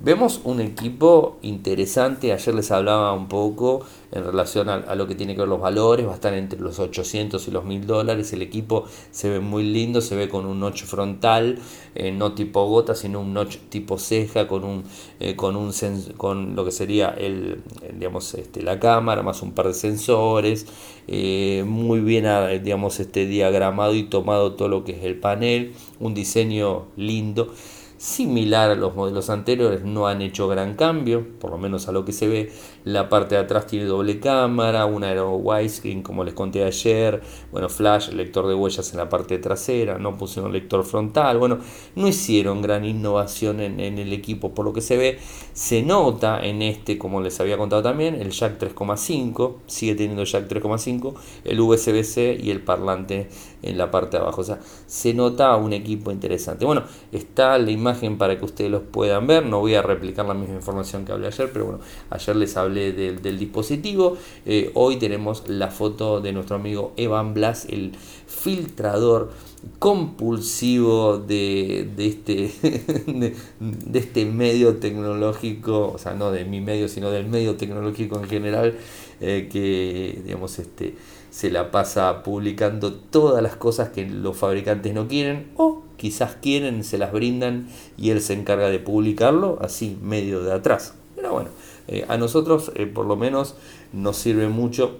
[0.02, 5.34] Vemos un equipo interesante, ayer les hablaba un poco en relación a, lo que tiene
[5.34, 8.40] que ver los valores, va a estar entre los 800 y los 1000 dólares, el
[8.40, 11.58] equipo se ve muy lindo, se ve con un notch frontal,
[11.94, 14.84] eh, no tipo gota, sino un notch tipo ceja, con un,
[15.20, 15.70] eh, con un
[16.16, 17.60] con lo que sería el,
[17.92, 20.64] digamos, este, la cámara, más un par de sensores,
[21.08, 22.24] eh, muy bien
[22.64, 27.52] digamos, este, diagramado y tomado todo lo que es el panel, un diseño lindo
[28.00, 32.06] similar a los modelos anteriores, no han hecho gran cambio, por lo menos a lo
[32.06, 32.50] que se ve.
[32.82, 37.20] La parte de atrás tiene doble cámara, un aero widescreen como les conté ayer,
[37.52, 41.58] bueno, flash, lector de huellas en la parte trasera, no pusieron lector frontal, bueno,
[41.94, 45.18] no hicieron gran innovación en, en el equipo por lo que se ve.
[45.52, 50.48] Se nota en este, como les había contado también, el jack 3,5, sigue teniendo jack
[50.48, 51.12] 3,5,
[51.44, 53.28] el USB-C y el parlante
[53.62, 56.64] en la parte de abajo, o sea, se nota un equipo interesante.
[56.64, 59.46] Bueno, está la imagen para que ustedes los puedan ver.
[59.46, 62.92] No voy a replicar la misma información que hablé ayer, pero bueno, ayer les hablé
[62.92, 64.16] del, dispositivo.
[64.46, 67.92] Eh, hoy tenemos la foto de nuestro amigo Evan Blas, el
[68.26, 69.30] filtrador
[69.78, 72.50] compulsivo de, este,
[73.58, 78.28] de, este medio tecnológico, o sea, no de mi medio, sino del medio tecnológico en
[78.28, 78.74] general,
[79.20, 80.94] eh, que digamos, este,
[81.40, 86.84] se la pasa publicando todas las cosas que los fabricantes no quieren o quizás quieren,
[86.84, 90.92] se las brindan y él se encarga de publicarlo así medio de atrás.
[91.16, 91.48] Pero bueno,
[91.88, 93.54] eh, a nosotros eh, por lo menos
[93.94, 94.98] nos sirve mucho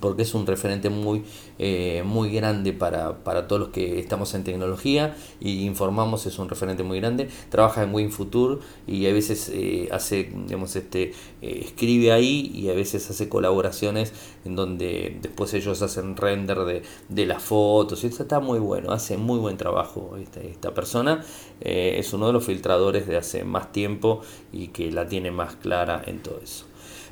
[0.00, 1.24] porque es un referente muy,
[1.58, 3.14] eh, muy grande para,
[3.46, 7.28] todos los que estamos en tecnología y informamos, es un referente muy grande.
[7.50, 12.74] Trabaja en WinFuture y a veces eh, hace, digamos, este, eh, escribe ahí y a
[12.74, 14.12] veces hace colaboraciones
[14.44, 18.02] en donde después ellos hacen render de, de las fotos.
[18.04, 21.24] Y está muy bueno, hace muy buen trabajo esta, esta persona.
[21.60, 24.20] es uno de los filtradores de hace más tiempo
[24.52, 26.66] y que la tiene más clara en todo eso.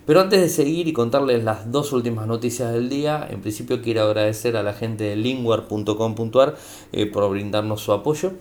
[0.06, 4.02] Pero antes de seguir y contarles las dos últimas noticias del día, en principio quiero
[4.02, 6.56] agradecer a la gente de linguar.com.ar
[6.92, 8.32] eh, por brindarnos su apoyo.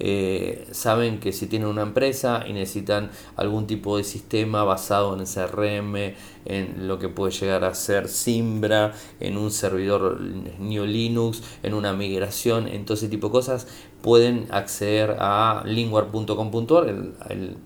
[0.00, 5.24] Eh, saben que si tienen una empresa y necesitan algún tipo de sistema basado en
[5.24, 11.74] CRM, en lo que puede llegar a ser Simbra, en un servidor New Linux, en
[11.74, 13.66] una migración, en todo ese tipo de cosas,
[14.02, 17.56] pueden acceder a linguar.com.ar, el,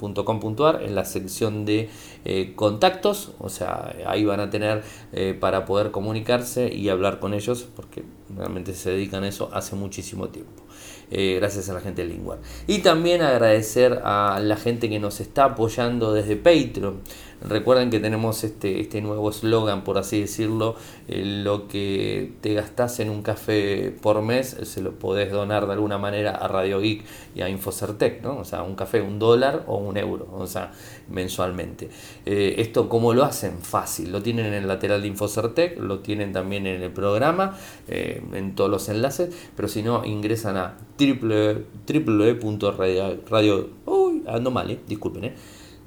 [0.82, 1.90] en la sección de
[2.24, 7.34] eh, contactos, o sea, ahí van a tener eh, para poder comunicarse y hablar con
[7.34, 10.61] ellos, porque realmente se dedican a eso hace muchísimo tiempo.
[11.10, 12.38] Eh, gracias a la gente de Linguar.
[12.66, 17.00] Y también agradecer a la gente que nos está apoyando desde Patreon.
[17.48, 20.76] Recuerden que tenemos este, este nuevo eslogan, por así decirlo,
[21.08, 25.72] eh, lo que te gastas en un café por mes, se lo podés donar de
[25.72, 27.04] alguna manera a Radio Geek
[27.34, 28.38] y a Infocertec, ¿no?
[28.38, 30.70] O sea, un café, un dólar o un euro, o sea,
[31.08, 31.90] mensualmente.
[32.24, 33.58] Eh, esto, ¿cómo lo hacen?
[33.60, 37.58] Fácil, lo tienen en el lateral de Infocertec, lo tienen también en el programa,
[37.88, 40.61] eh, en todos los enlaces, pero si no, ingresan a
[40.98, 41.70] www.radio...
[43.86, 44.80] Uy, ando mal, ¿eh?
[44.86, 45.34] disculpen, ¿eh?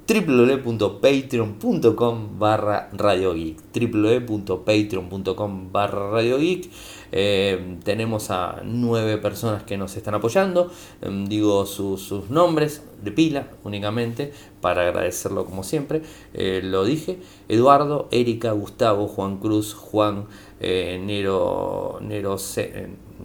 [0.06, 6.70] www.patreon.com barra Radio Geek www.patreon.com barra Radio Geek
[7.10, 10.70] eh, tenemos a nueve personas que nos están apoyando
[11.02, 16.02] em, digo sus nombres de pila únicamente para agradecerlo como siempre
[16.34, 20.26] eh, lo dije Eduardo, Erika, Gustavo, Juan Cruz, Juan
[20.60, 22.38] eh, Nero, Nero,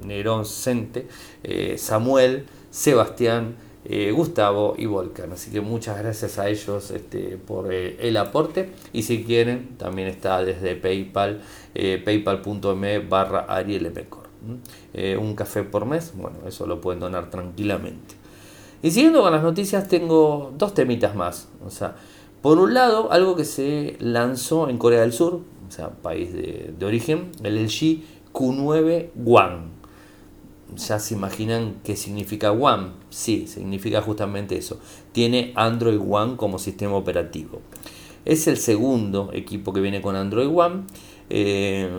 [0.06, 1.08] Nerón Cente,
[1.78, 5.32] Samuel, Sebastián eh, Gustavo y Volcan.
[5.32, 8.72] Así que muchas gracias a ellos este, por eh, el aporte.
[8.94, 11.42] Y si quieren, también está desde PayPal,
[11.74, 13.48] eh, paypal.me barra
[15.20, 18.16] un café por mes, bueno, eso lo pueden donar tranquilamente.
[18.84, 21.48] Y siguiendo con las noticias, tengo dos temitas más.
[21.66, 21.96] O sea,
[22.42, 26.74] por un lado, algo que se lanzó en Corea del Sur, o sea, país de,
[26.78, 28.02] de origen, el LG
[28.34, 29.81] Q9 One
[30.76, 32.90] ya se imaginan qué significa One.
[33.10, 34.80] Sí, significa justamente eso.
[35.12, 37.62] Tiene Android One como sistema operativo.
[38.26, 40.84] Es el segundo equipo que viene con Android One.
[41.30, 41.90] Eh,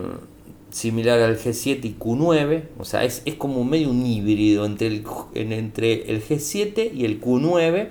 [0.71, 2.65] similar al G7 y Q9.
[2.79, 5.05] O sea, es, como medio un híbrido entre el,
[5.35, 7.91] entre el G7 y el Q9.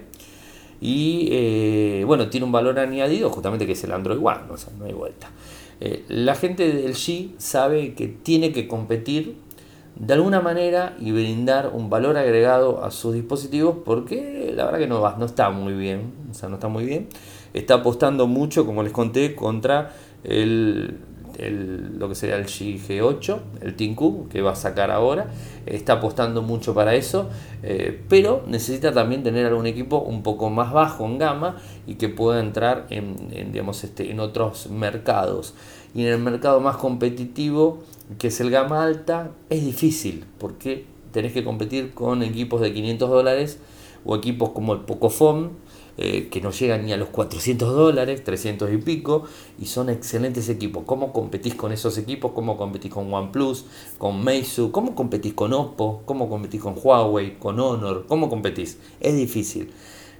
[0.81, 4.51] Y eh, bueno, tiene un valor añadido justamente que es el Android One.
[4.51, 5.29] O sea, no hay vuelta.
[5.79, 9.35] Eh, la gente del G sabe que tiene que competir
[10.01, 14.87] de alguna manera y brindar un valor agregado a sus dispositivos porque la verdad que
[14.87, 17.07] no, no está muy bien, o sea, no está muy bien.
[17.53, 20.97] Está apostando mucho, como les conté, contra el,
[21.99, 25.27] lo que sería el GG8, el Tinku, que va a sacar ahora.
[25.67, 27.29] Está apostando mucho para eso,
[27.61, 32.09] eh, pero necesita también tener algún equipo un poco más bajo en gama y que
[32.09, 35.53] pueda entrar en, en digamos, este, en otros mercados.
[35.93, 37.79] Y en el mercado más competitivo
[38.17, 43.09] que es el gama alta, es difícil porque tenés que competir con equipos de 500
[43.09, 43.59] dólares
[44.05, 45.49] o equipos como el Pocophone
[45.97, 49.25] eh, que no llegan ni a los 400 dólares, 300 y pico,
[49.59, 50.83] y son excelentes equipos.
[50.85, 52.31] ¿Cómo competís con esos equipos?
[52.31, 53.65] ¿Cómo competís con OnePlus,
[53.97, 54.71] con Meizu?
[54.71, 56.01] ¿Cómo competís con Oppo?
[56.05, 58.05] ¿Cómo competís con Huawei, con Honor?
[58.07, 58.79] ¿Cómo competís?
[59.01, 59.69] Es difícil.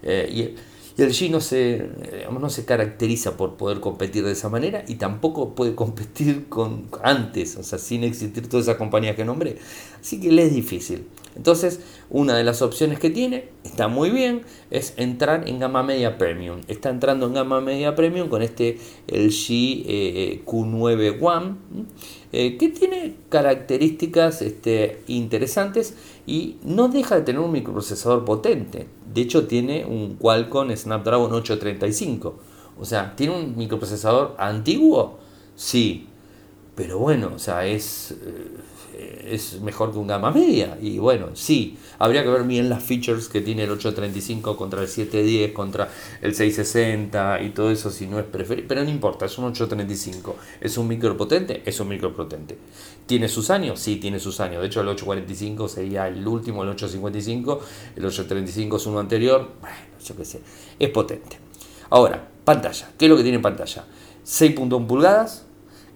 [0.04, 0.56] Eh,
[1.04, 1.90] el G no se,
[2.32, 7.56] no se caracteriza por poder competir de esa manera y tampoco puede competir con antes,
[7.58, 9.58] o sea, sin existir todas esas compañías que nombré.
[10.00, 11.08] Así que le es difícil.
[11.36, 16.17] Entonces, una de las opciones que tiene, está muy bien, es entrar en gama media
[16.17, 16.62] premium.
[16.67, 21.56] Está entrando en gama media premium con este LG eh, Q9 One,
[22.34, 25.96] eh, que tiene características este, interesantes
[26.28, 28.88] y no deja de tener un microprocesador potente.
[29.13, 32.36] De hecho, tiene un Qualcomm Snapdragon 835.
[32.80, 35.20] O sea, ¿tiene un microprocesador antiguo?
[35.56, 36.08] Sí,
[36.76, 38.12] pero bueno, o sea, es...
[38.12, 38.71] Eh,
[39.26, 40.78] es mejor que un gama media.
[40.82, 44.88] Y bueno, sí, habría que ver bien las features que tiene el 835 contra el
[44.88, 45.90] 710, contra
[46.22, 48.68] el 660 y todo eso si no es preferido.
[48.68, 50.36] Pero no importa, es un 835.
[50.60, 51.62] ¿Es un micro potente?
[51.66, 52.58] Es un micro potente.
[53.06, 53.80] ¿Tiene sus años?
[53.80, 54.62] Sí, tiene sus años.
[54.62, 57.60] De hecho, el 845 sería el último, el 855.
[57.96, 59.52] El 835 es uno anterior.
[59.60, 60.42] Bueno, yo qué sé.
[60.80, 61.38] Es potente.
[61.90, 62.92] Ahora, pantalla.
[62.98, 63.86] ¿Qué es lo que tiene pantalla?
[64.26, 65.46] 6.1 pulgadas.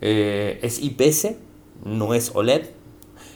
[0.02, 1.36] Eh, es IPS,
[1.84, 2.68] no es OLED,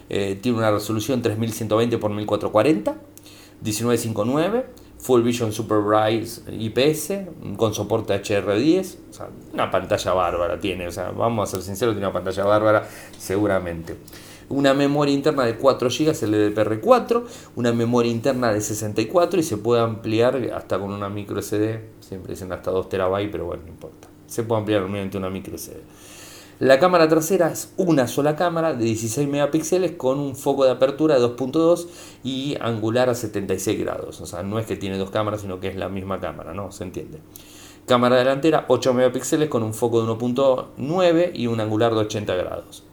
[0.10, 2.92] eh, tiene una resolución 3120 x 1440,
[3.62, 4.66] 1959,
[5.00, 7.14] Full Vision Super Bright IPS,
[7.56, 8.96] con soporte HRD10,
[9.54, 13.96] una pantalla bárbara tiene, o sea, vamos a ser sinceros, tiene una pantalla bárbara seguramente.
[14.50, 17.24] Una memoria interna de 4 GB LDPR4,
[17.56, 22.34] una memoria interna de 64 y se puede ampliar hasta con una micro SD, siempre
[22.34, 24.08] dicen hasta 2 TB, pero bueno, no importa.
[24.26, 25.78] Se puede ampliar mediante una micro SD.
[26.60, 31.18] La cámara trasera es una sola cámara de 16 megapíxeles con un foco de apertura
[31.18, 31.88] de 2.2
[32.22, 34.20] y angular a 76 grados.
[34.20, 36.74] O sea, no es que tiene dos cámaras, sino que es la misma cámara, ¿no?
[36.74, 37.20] Se entiende.
[37.86, 42.84] Cámara delantera 8 megapíxeles con un foco de 1.9 y un angular de 80 grados.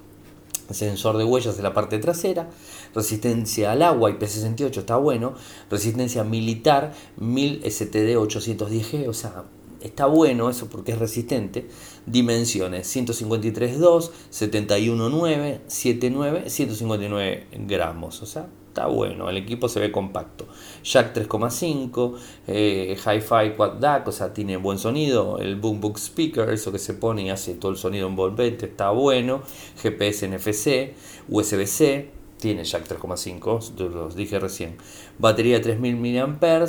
[0.71, 2.49] Sensor de huellas en la parte trasera,
[2.95, 5.35] resistencia al agua IP68 está bueno,
[5.71, 9.45] resistencia militar 1000 STD 810G, o sea,
[9.81, 11.69] está bueno eso porque es resistente.
[12.07, 18.23] Dimensiones 153.2, 71.9, 7.9, 159 gramos.
[18.23, 19.31] O sea, está bueno.
[19.31, 20.47] El equipo se ve compacto.
[20.85, 22.15] Jack 3.5,
[22.47, 25.39] eh, Hi-Fi Quad DAC, o sea, tiene buen sonido.
[25.39, 28.91] El Boom Book Speaker, eso que se pone y hace todo el sonido envolvente, está
[28.91, 29.43] bueno.
[29.83, 30.95] GPS NFC,
[31.29, 34.77] USB-C tiene jack 3.5, los dije recién.
[35.19, 36.67] Batería de 3000 mAh,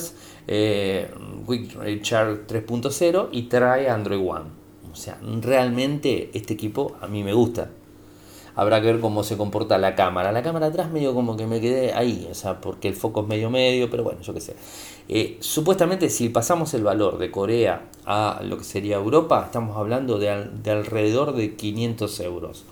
[0.48, 1.12] eh,
[1.48, 4.46] Quick Charge 3.0 y trae Android One.
[4.92, 7.70] O sea, realmente este equipo a mí me gusta.
[8.56, 10.32] Habrá que ver cómo se comporta la cámara.
[10.32, 13.28] La cámara atrás medio como que me quedé ahí, o sea, porque el foco es
[13.28, 14.56] medio medio, pero bueno, yo qué sé.
[15.08, 20.18] Eh, supuestamente si pasamos el valor de Corea a lo que sería Europa, estamos hablando
[20.18, 22.66] de, alrededor de 500 euros.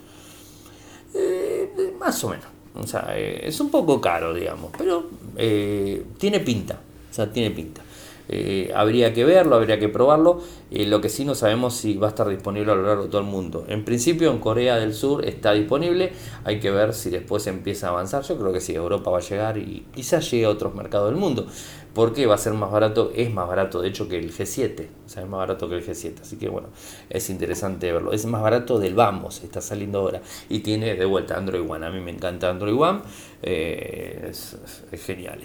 [1.14, 2.55] Eh, más o menos.
[2.78, 6.80] O sea, eh, es un poco caro, digamos, pero eh, tiene pinta.
[7.10, 7.82] O sea, tiene pinta.
[8.30, 10.42] Eh, habría que verlo, habría que probarlo.
[10.72, 13.22] lo que sí no sabemos si va a estar disponible a lo largo de todo
[13.22, 13.66] el mundo.
[13.68, 16.14] En principio en Corea del Sur está disponible.
[16.44, 18.24] Hay que ver si después empieza a avanzar.
[18.24, 21.20] Yo creo que sí, Europa va a llegar y quizás llegue a otros mercados del
[21.20, 21.48] mundo
[21.96, 25.10] porque va a ser más barato, es más barato de hecho que el G7, o
[25.10, 26.68] sea, es más barato que el G7, así que bueno,
[27.10, 28.12] es interesante verlo.
[28.12, 31.86] Es más barato del Vamos, está saliendo ahora y tiene de vuelta Android One.
[31.86, 33.00] A mí me encanta Android One,
[33.42, 34.58] eh, es,
[35.06, 35.40] genial.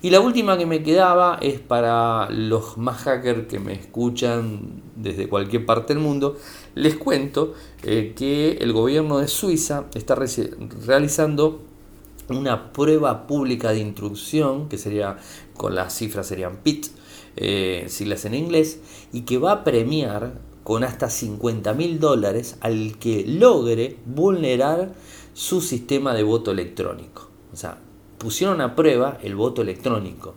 [0.00, 5.28] Y la última que me quedaba es para los más hackers que me escuchan desde
[5.28, 6.36] cualquier parte del mundo.
[6.76, 11.62] Les cuento eh, que el gobierno de Suiza está realizando
[12.28, 15.16] una prueba pública de instrucción, que sería
[15.56, 16.86] con las cifras serían PIT,
[17.36, 18.80] eh, siglas en inglés,
[19.12, 24.92] y que va a premiar con hasta 50 mil dólares al que logre vulnerar
[25.32, 27.30] su sistema de voto electrónico.
[27.52, 27.78] O sea,
[28.18, 30.34] pusieron a prueba el voto electrónico.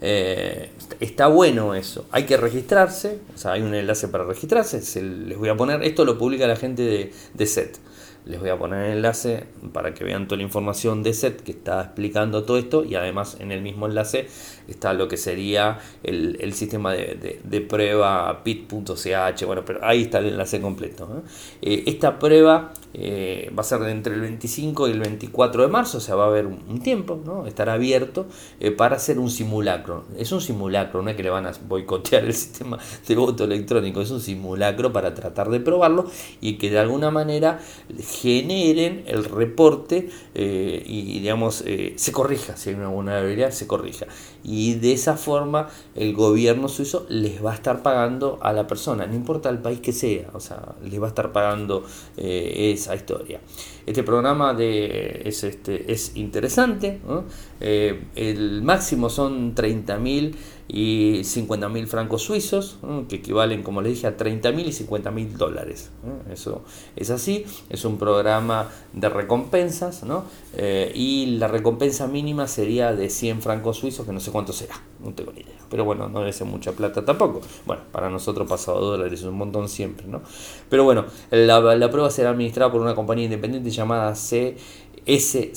[0.00, 2.06] Eh, está bueno eso.
[2.12, 4.80] Hay que registrarse, o sea, hay un enlace para registrarse.
[5.02, 7.78] les voy a poner, esto lo publica la gente de, de SET.
[8.28, 11.52] Les voy a poner el enlace para que vean toda la información de SET que
[11.52, 14.28] está explicando todo esto y además en el mismo enlace
[14.68, 19.44] está lo que sería el, sistema de, prueba pit.ch.
[19.46, 21.22] Bueno, pero ahí está el enlace completo.
[21.62, 25.98] Eh, esta prueba eh, va a ser entre el 25 y el 24 de marzo,
[25.98, 27.46] o sea, va a haber un, tiempo, ¿no?
[27.46, 28.26] estará abierto
[28.60, 30.04] eh, para hacer un simulacro.
[30.16, 34.00] Es un simulacro, no es que le van a boicotear el sistema de voto electrónico,
[34.00, 36.06] es un simulacro para tratar de probarlo
[36.40, 37.60] y que de alguna manera
[38.00, 44.06] generen el reporte eh, y digamos eh, se corrija, si hay una vulnerabilidad se corrija.
[44.44, 49.06] Y de esa forma el gobierno suizo les va a estar pagando a la persona,
[49.06, 51.84] no importa el país que sea, o sea, les va a estar pagando
[52.16, 53.40] eh, esa historia.
[53.88, 57.00] Este programa de, es, este, es interesante,
[57.60, 60.34] el máximo son 30.000
[60.68, 65.10] y 50 mil francos suizos, que equivalen, como les dije, a 30 mil y 50
[65.10, 65.90] mil dólares.
[66.30, 66.62] Eso
[66.94, 70.24] es así, es un programa de recompensas, ¿no?
[70.54, 74.74] Eh, y la recompensa mínima sería de 100 francos suizos, que no sé cuánto será,
[75.02, 75.54] no tengo ni idea.
[75.70, 77.40] Pero bueno, no debe ser mucha plata tampoco.
[77.64, 80.20] Bueno, para nosotros pasado dólares es un montón siempre, ¿no?
[80.68, 84.12] Pero bueno, la, la prueba será administrada por una compañía independiente llamada
[85.06, 85.56] CSCRTSA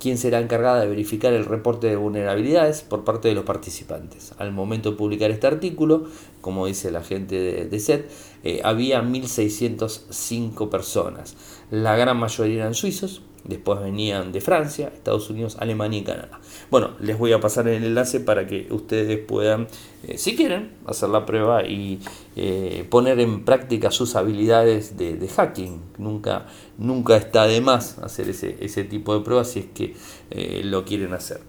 [0.00, 4.32] quien será encargada de verificar el reporte de vulnerabilidades por parte de los participantes.
[4.38, 6.06] Al momento de publicar este artículo,
[6.40, 8.10] como dice la gente de, SET,
[8.42, 11.36] eh, había 1.605 personas.
[11.70, 16.40] La gran mayoría eran suizos, después venían de Francia, Estados Unidos, Alemania y Canadá.
[16.68, 19.68] Bueno, les voy a pasar el enlace para que ustedes puedan,
[20.02, 22.00] eh, si quieren, hacer la prueba y
[22.34, 25.80] eh, poner en práctica sus habilidades de, hacking.
[25.98, 26.46] Nunca,
[26.76, 29.94] nunca está de más hacer ese, ese tipo de pruebas si es que
[30.30, 31.40] eh, lo quieren hacer.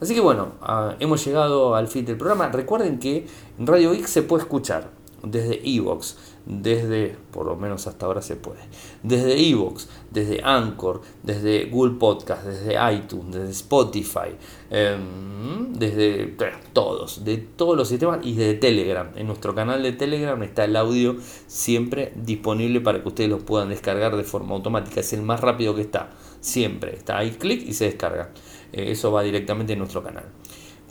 [0.00, 2.48] Así que bueno, ah, hemos llegado al fin del programa.
[2.48, 3.26] Recuerden que
[3.60, 4.90] Radio X se puede escuchar
[5.22, 8.60] desde Evox desde, por lo menos hasta ahora se puede,
[9.02, 14.34] desde Evox, desde Anchor, desde Google Podcast, desde iTunes, desde Spotify,
[14.70, 16.36] em, desde
[16.72, 19.10] todos, de todos los sistemas y desde Telegram.
[19.14, 21.16] En nuestro canal de Telegram está el audio
[21.46, 25.00] siempre disponible para que ustedes lo puedan descargar de forma automática.
[25.00, 26.10] Es el más rápido que está,
[26.40, 26.96] siempre.
[26.96, 28.30] Está ahí clic y se descarga.
[28.72, 30.24] Eh, eso va directamente en nuestro canal.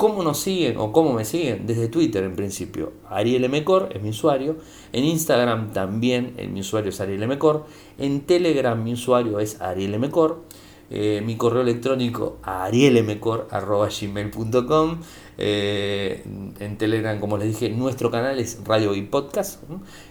[0.02, 1.68] ¿Cómo nos siguen o cómo me siguen?
[1.68, 2.92] Desde Twitter en principio.
[3.08, 4.56] Ariel Mcor es mi usuario.
[4.94, 7.68] En Instagram también mi usuario es Ariel Mcor.
[8.00, 10.42] En Telegram mi usuario es Ariel Mcor.
[10.90, 15.02] Eh, mi correo electrónico arielmcor.gmail.com
[15.38, 16.24] eh,
[16.60, 19.62] En Telegram, como les dije, nuestro canal es Radio y Podcast.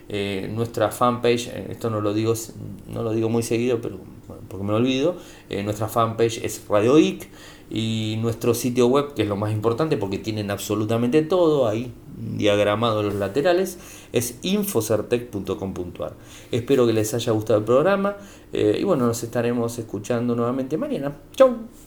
[0.09, 2.35] Eh, nuestra fanpage, eh, esto no lo digo,
[2.87, 3.99] no lo digo muy seguido, pero
[4.49, 5.17] porque me olvido,
[5.65, 7.29] nuestra fanpage es Radio IC
[7.71, 11.93] y nuestro sitio web, que es lo más importante porque tienen absolutamente todo ahí
[12.37, 13.79] diagramado los laterales,
[14.13, 16.15] es infocertec.com.ar.
[16.51, 18.17] Espero que les haya gustado el programa
[18.53, 21.17] eh, y bueno, nos estaremos escuchando nuevamente mañana.
[21.35, 21.71] Chau.